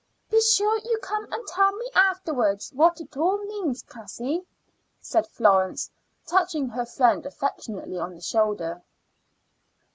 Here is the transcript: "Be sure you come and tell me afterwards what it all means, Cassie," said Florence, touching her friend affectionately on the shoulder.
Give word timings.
"Be 0.31 0.41
sure 0.41 0.79
you 0.79 0.97
come 1.03 1.31
and 1.31 1.45
tell 1.45 1.75
me 1.75 1.87
afterwards 1.93 2.71
what 2.73 2.99
it 2.99 3.15
all 3.15 3.37
means, 3.45 3.83
Cassie," 3.83 4.47
said 4.99 5.27
Florence, 5.27 5.91
touching 6.25 6.69
her 6.69 6.87
friend 6.87 7.23
affectionately 7.23 7.99
on 7.99 8.15
the 8.15 8.21
shoulder. 8.21 8.81